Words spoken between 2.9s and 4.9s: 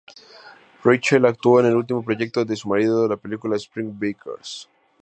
la película "Spring Breakers".